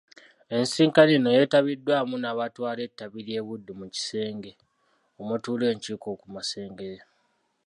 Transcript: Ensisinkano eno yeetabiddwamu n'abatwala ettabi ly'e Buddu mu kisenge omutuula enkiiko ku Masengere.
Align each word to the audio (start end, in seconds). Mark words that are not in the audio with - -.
Ensisinkano 0.55 1.09
eno 1.17 1.29
yeetabiddwamu 1.35 2.15
n'abatwala 2.19 2.79
ettabi 2.87 3.19
ly'e 3.27 3.41
Buddu 3.47 3.71
mu 3.79 3.87
kisenge 3.95 4.51
omutuula 5.21 5.65
enkiiko 5.71 6.09
ku 6.19 6.27
Masengere. 6.35 6.99